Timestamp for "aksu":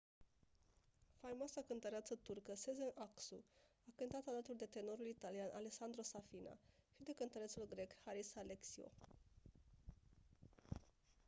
2.95-3.43